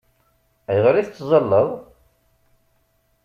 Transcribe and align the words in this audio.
Ayɣer 0.71 0.95
i 0.97 1.03
tettazzaleḍ? 1.05 1.69